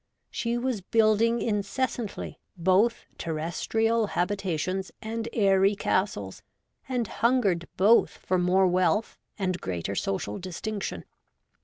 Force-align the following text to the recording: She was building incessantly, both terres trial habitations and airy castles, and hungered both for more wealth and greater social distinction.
She 0.31 0.57
was 0.57 0.81
building 0.81 1.43
incessantly, 1.43 2.39
both 2.57 3.05
terres 3.19 3.67
trial 3.67 4.07
habitations 4.07 4.91
and 4.99 5.29
airy 5.31 5.75
castles, 5.75 6.41
and 6.89 7.07
hungered 7.07 7.67
both 7.77 8.09
for 8.09 8.39
more 8.39 8.65
wealth 8.65 9.19
and 9.37 9.61
greater 9.61 9.93
social 9.93 10.39
distinction. 10.39 11.05